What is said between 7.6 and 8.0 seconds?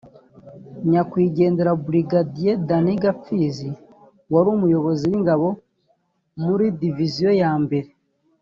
mbere